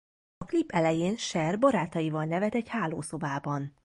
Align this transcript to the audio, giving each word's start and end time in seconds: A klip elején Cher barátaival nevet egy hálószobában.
A 0.37 0.45
klip 0.45 0.71
elején 0.71 1.15
Cher 1.15 1.59
barátaival 1.59 2.23
nevet 2.23 2.55
egy 2.55 2.67
hálószobában. 2.69 3.75